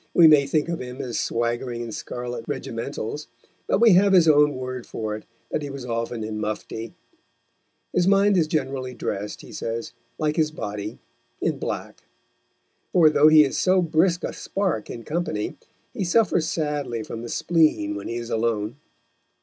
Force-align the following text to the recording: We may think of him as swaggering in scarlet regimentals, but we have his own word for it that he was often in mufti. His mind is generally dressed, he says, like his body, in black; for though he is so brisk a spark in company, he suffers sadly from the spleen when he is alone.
We 0.15 0.27
may 0.27 0.47
think 0.47 0.67
of 0.67 0.79
him 0.79 0.99
as 0.99 1.19
swaggering 1.19 1.83
in 1.83 1.91
scarlet 1.91 2.45
regimentals, 2.47 3.27
but 3.67 3.79
we 3.79 3.93
have 3.93 4.13
his 4.13 4.27
own 4.27 4.55
word 4.55 4.87
for 4.87 5.15
it 5.15 5.25
that 5.51 5.61
he 5.61 5.69
was 5.69 5.85
often 5.85 6.23
in 6.23 6.39
mufti. 6.39 6.95
His 7.93 8.07
mind 8.07 8.35
is 8.35 8.47
generally 8.47 8.95
dressed, 8.95 9.41
he 9.41 9.51
says, 9.51 9.93
like 10.17 10.37
his 10.37 10.49
body, 10.49 10.97
in 11.39 11.59
black; 11.59 12.01
for 12.91 13.11
though 13.11 13.27
he 13.27 13.43
is 13.43 13.59
so 13.59 13.79
brisk 13.79 14.23
a 14.23 14.33
spark 14.33 14.89
in 14.89 15.03
company, 15.03 15.55
he 15.93 16.03
suffers 16.03 16.47
sadly 16.47 17.03
from 17.03 17.21
the 17.21 17.29
spleen 17.29 17.93
when 17.93 18.07
he 18.07 18.15
is 18.15 18.31
alone. 18.31 18.77